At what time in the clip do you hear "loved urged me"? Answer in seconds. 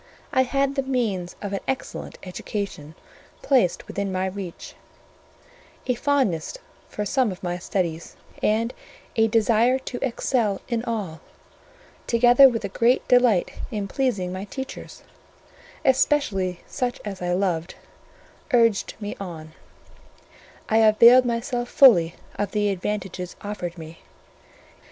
17.33-19.15